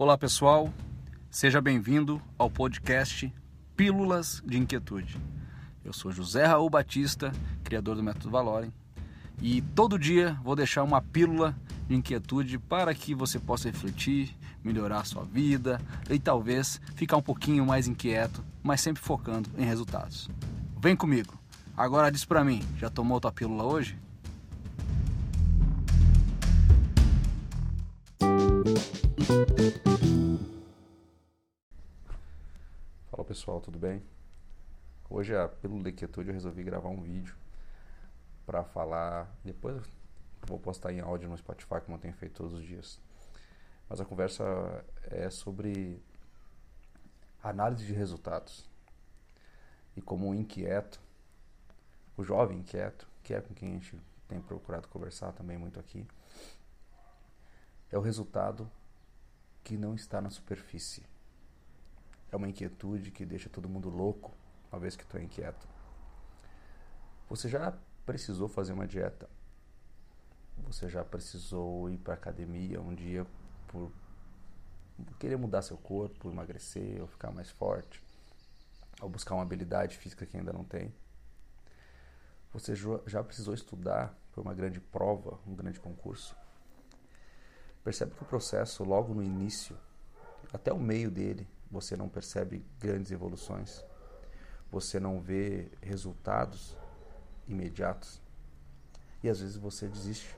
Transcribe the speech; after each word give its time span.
Olá 0.00 0.16
pessoal, 0.16 0.72
seja 1.30 1.60
bem-vindo 1.60 2.22
ao 2.38 2.48
podcast 2.48 3.30
Pílulas 3.76 4.42
de 4.46 4.56
Inquietude. 4.56 5.18
Eu 5.84 5.92
sou 5.92 6.10
José 6.10 6.46
Raul 6.46 6.70
Batista, 6.70 7.30
criador 7.62 7.96
do 7.96 8.02
Método 8.02 8.30
Valorem, 8.30 8.72
e 9.42 9.60
todo 9.60 9.98
dia 9.98 10.40
vou 10.42 10.56
deixar 10.56 10.84
uma 10.84 11.02
pílula 11.02 11.54
de 11.86 11.94
inquietude 11.94 12.58
para 12.58 12.94
que 12.94 13.14
você 13.14 13.38
possa 13.38 13.68
refletir, 13.68 14.34
melhorar 14.64 15.04
sua 15.04 15.22
vida 15.22 15.78
e 16.08 16.18
talvez 16.18 16.80
ficar 16.94 17.18
um 17.18 17.22
pouquinho 17.22 17.66
mais 17.66 17.86
inquieto, 17.86 18.42
mas 18.62 18.80
sempre 18.80 19.02
focando 19.02 19.50
em 19.58 19.66
resultados. 19.66 20.30
Vem 20.80 20.96
comigo. 20.96 21.38
Agora 21.76 22.10
diz 22.10 22.24
para 22.24 22.42
mim, 22.42 22.62
já 22.78 22.88
tomou 22.88 23.20
tua 23.20 23.32
pílula 23.32 23.64
hoje? 23.64 23.98
Fala 33.10 33.24
pessoal, 33.24 33.60
tudo 33.60 33.76
bem? 33.76 34.00
Hoje, 35.08 35.34
a 35.34 35.48
pílula 35.48 35.82
de 35.82 35.90
quietude, 35.90 36.28
eu 36.28 36.32
resolvi 36.32 36.62
gravar 36.62 36.90
um 36.90 37.02
vídeo 37.02 37.34
para 38.46 38.62
falar. 38.62 39.28
Depois 39.44 39.82
vou 40.46 40.60
postar 40.60 40.92
em 40.92 41.00
áudio 41.00 41.28
no 41.28 41.36
Spotify, 41.36 41.80
como 41.84 41.96
eu 41.96 42.00
tenho 42.00 42.14
feito 42.14 42.34
todos 42.34 42.52
os 42.52 42.62
dias. 42.64 43.00
Mas 43.88 44.00
a 44.00 44.04
conversa 44.04 44.44
é 45.10 45.28
sobre 45.28 46.00
análise 47.42 47.84
de 47.84 47.92
resultados 47.92 48.70
e 49.96 50.00
como 50.00 50.30
o 50.30 50.34
inquieto, 50.34 51.00
o 52.16 52.22
jovem 52.22 52.60
inquieto, 52.60 53.08
que 53.24 53.34
é 53.34 53.40
com 53.40 53.52
quem 53.52 53.70
a 53.70 53.72
gente 53.72 54.00
tem 54.28 54.40
procurado 54.40 54.86
conversar 54.86 55.32
também 55.32 55.58
muito 55.58 55.80
aqui, 55.80 56.06
é 57.90 57.98
o 57.98 58.00
resultado 58.00 58.70
que 59.64 59.76
não 59.76 59.96
está 59.96 60.20
na 60.20 60.30
superfície. 60.30 61.04
É 62.30 62.36
uma 62.36 62.48
inquietude 62.48 63.10
que 63.10 63.26
deixa 63.26 63.48
todo 63.48 63.68
mundo 63.68 63.88
louco, 63.88 64.32
uma 64.70 64.78
vez 64.78 64.96
que 64.96 65.04
tu 65.04 65.16
é 65.16 65.22
inquieto. 65.22 65.66
Você 67.28 67.48
já 67.48 67.76
precisou 68.06 68.48
fazer 68.48 68.72
uma 68.72 68.86
dieta? 68.86 69.28
Você 70.58 70.88
já 70.88 71.04
precisou 71.04 71.90
ir 71.90 71.98
para 71.98 72.14
academia 72.14 72.80
um 72.80 72.94
dia 72.94 73.26
por 73.68 73.90
querer 75.18 75.36
mudar 75.36 75.62
seu 75.62 75.76
corpo, 75.76 76.30
emagrecer 76.30 77.00
ou 77.00 77.06
ficar 77.06 77.30
mais 77.30 77.50
forte, 77.50 78.02
ou 79.00 79.08
buscar 79.08 79.34
uma 79.34 79.42
habilidade 79.42 79.96
física 79.96 80.26
que 80.26 80.36
ainda 80.36 80.52
não 80.52 80.64
tem? 80.64 80.94
Você 82.52 82.74
já 83.06 83.22
precisou 83.22 83.54
estudar 83.54 84.14
por 84.32 84.42
uma 84.42 84.52
grande 84.52 84.80
prova, 84.80 85.38
um 85.46 85.54
grande 85.54 85.78
concurso? 85.80 86.36
Percebe 87.82 88.14
que 88.14 88.22
o 88.22 88.26
processo, 88.26 88.84
logo 88.84 89.14
no 89.14 89.22
início, 89.22 89.76
até 90.52 90.72
o 90.72 90.78
meio 90.78 91.10
dele, 91.10 91.48
você 91.70 91.96
não 91.96 92.08
percebe 92.08 92.64
grandes 92.78 93.12
evoluções, 93.12 93.84
você 94.70 94.98
não 94.98 95.20
vê 95.20 95.70
resultados 95.80 96.76
imediatos 97.46 98.20
e 99.22 99.28
às 99.28 99.40
vezes 99.40 99.56
você 99.56 99.88
desiste, 99.88 100.36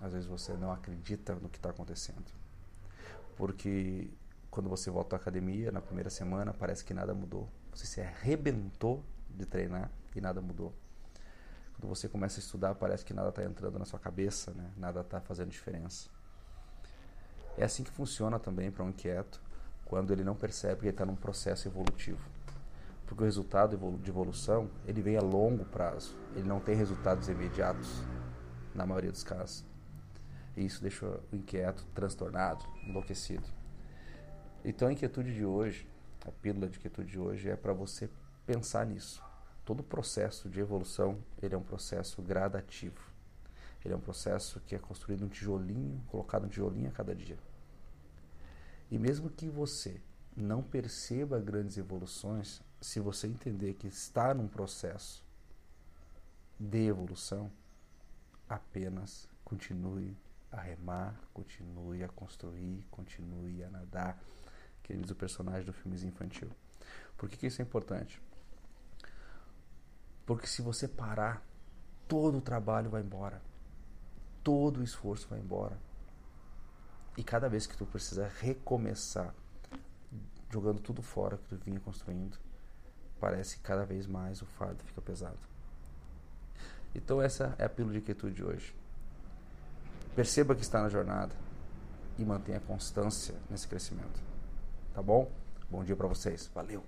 às 0.00 0.12
vezes 0.12 0.28
você 0.28 0.52
não 0.54 0.72
acredita 0.72 1.34
no 1.34 1.48
que 1.48 1.58
está 1.58 1.70
acontecendo, 1.70 2.24
porque 3.36 4.10
quando 4.50 4.68
você 4.68 4.90
volta 4.90 5.16
à 5.16 5.18
academia 5.18 5.70
na 5.72 5.80
primeira 5.80 6.10
semana 6.10 6.52
parece 6.52 6.84
que 6.84 6.94
nada 6.94 7.14
mudou, 7.14 7.48
você 7.72 7.86
se 7.86 8.00
arrebentou 8.00 9.04
de 9.30 9.44
treinar 9.44 9.90
e 10.14 10.20
nada 10.20 10.40
mudou. 10.40 10.72
Quando 11.74 11.88
você 11.88 12.08
começa 12.08 12.38
a 12.38 12.42
estudar 12.42 12.74
parece 12.76 13.04
que 13.04 13.12
nada 13.12 13.30
está 13.30 13.44
entrando 13.44 13.78
na 13.78 13.84
sua 13.84 13.98
cabeça, 13.98 14.52
né? 14.52 14.70
nada 14.76 15.00
está 15.00 15.20
fazendo 15.20 15.50
diferença. 15.50 16.08
É 17.56 17.64
assim 17.64 17.82
que 17.84 17.90
funciona 17.90 18.38
também 18.38 18.70
para 18.70 18.84
um 18.84 18.90
inquieto, 18.90 19.40
quando 19.94 20.12
ele 20.12 20.24
não 20.24 20.34
percebe 20.34 20.80
que 20.80 20.86
ele 20.86 20.90
está 20.90 21.06
num 21.06 21.14
processo 21.14 21.68
evolutivo. 21.68 22.18
Porque 23.06 23.22
o 23.22 23.24
resultado 23.24 23.78
de 24.02 24.10
evolução, 24.10 24.68
ele 24.88 25.00
vem 25.00 25.16
a 25.16 25.20
longo 25.20 25.64
prazo, 25.66 26.16
ele 26.34 26.48
não 26.48 26.58
tem 26.58 26.74
resultados 26.74 27.28
imediatos, 27.28 28.02
na 28.74 28.84
maioria 28.84 29.12
dos 29.12 29.22
casos. 29.22 29.64
E 30.56 30.66
isso 30.66 30.82
deixa 30.82 31.06
o 31.06 31.20
inquieto 31.36 31.86
transtornado, 31.94 32.64
enlouquecido. 32.82 33.44
Então 34.64 34.88
a 34.88 34.92
inquietude 34.92 35.32
de 35.32 35.44
hoje, 35.44 35.88
a 36.26 36.32
pílula 36.32 36.66
de 36.68 36.76
inquietude 36.76 37.12
de 37.12 37.18
hoje 37.20 37.48
é 37.48 37.54
para 37.54 37.72
você 37.72 38.10
pensar 38.44 38.84
nisso. 38.84 39.22
Todo 39.64 39.80
processo 39.80 40.48
de 40.48 40.58
evolução, 40.58 41.18
ele 41.40 41.54
é 41.54 41.56
um 41.56 41.62
processo 41.62 42.20
gradativo. 42.20 42.98
Ele 43.84 43.94
é 43.94 43.96
um 43.96 44.00
processo 44.00 44.58
que 44.66 44.74
é 44.74 44.78
construído 44.78 45.24
um 45.24 45.28
tijolinho, 45.28 46.02
colocado 46.08 46.46
um 46.46 46.48
tijolinho 46.48 46.88
a 46.88 46.92
cada 46.92 47.14
dia. 47.14 47.38
E 48.94 48.98
mesmo 48.98 49.28
que 49.28 49.48
você 49.48 50.00
não 50.36 50.62
perceba 50.62 51.40
grandes 51.40 51.76
evoluções, 51.76 52.62
se 52.80 53.00
você 53.00 53.26
entender 53.26 53.74
que 53.74 53.88
está 53.88 54.32
num 54.32 54.46
processo 54.46 55.24
de 56.60 56.86
evolução, 56.86 57.50
apenas 58.48 59.28
continue 59.44 60.16
a 60.52 60.60
remar, 60.60 61.20
continue 61.32 62.04
a 62.04 62.08
construir, 62.08 62.86
continue 62.88 63.64
a 63.64 63.68
nadar, 63.68 64.22
que 64.84 64.96
diz 64.96 65.10
o 65.10 65.16
personagem 65.16 65.64
do 65.64 65.72
filmezinho 65.72 66.12
infantil. 66.12 66.48
Por 67.16 67.28
que, 67.28 67.36
que 67.36 67.48
isso 67.48 67.60
é 67.60 67.64
importante? 67.64 68.22
Porque 70.24 70.46
se 70.46 70.62
você 70.62 70.86
parar, 70.86 71.44
todo 72.06 72.38
o 72.38 72.40
trabalho 72.40 72.90
vai 72.90 73.02
embora 73.02 73.42
todo 74.44 74.80
o 74.80 74.84
esforço 74.84 75.26
vai 75.28 75.40
embora. 75.40 75.76
E 77.16 77.22
cada 77.22 77.48
vez 77.48 77.66
que 77.66 77.76
tu 77.76 77.86
precisa 77.86 78.30
recomeçar, 78.40 79.34
jogando 80.50 80.80
tudo 80.80 81.02
fora 81.02 81.36
que 81.36 81.48
tu 81.48 81.56
vinha 81.56 81.80
construindo, 81.80 82.36
parece 83.20 83.56
que 83.56 83.62
cada 83.62 83.84
vez 83.84 84.06
mais 84.06 84.42
o 84.42 84.46
fardo 84.46 84.82
fica 84.84 85.00
pesado. 85.00 85.38
Então 86.94 87.20
essa 87.20 87.54
é 87.58 87.64
a 87.64 87.68
pílula 87.68 87.94
de 87.94 88.00
quietude 88.00 88.34
de 88.34 88.44
hoje. 88.44 88.74
Perceba 90.14 90.54
que 90.54 90.62
está 90.62 90.80
na 90.80 90.88
jornada 90.88 91.34
e 92.18 92.24
mantenha 92.24 92.60
constância 92.60 93.34
nesse 93.50 93.66
crescimento. 93.66 94.20
Tá 94.92 95.02
bom? 95.02 95.30
Bom 95.70 95.82
dia 95.82 95.96
para 95.96 96.06
vocês. 96.06 96.50
Valeu. 96.54 96.84